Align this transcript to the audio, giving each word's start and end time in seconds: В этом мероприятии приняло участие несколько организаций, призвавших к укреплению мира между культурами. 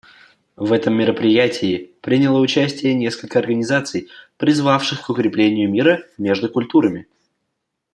В 0.55 0.73
этом 0.73 0.95
мероприятии 0.95 1.91
приняло 2.01 2.39
участие 2.39 2.95
несколько 2.95 3.37
организаций, 3.37 4.09
призвавших 4.37 5.05
к 5.05 5.09
укреплению 5.11 5.69
мира 5.69 6.01
между 6.17 6.49
культурами. 6.49 7.05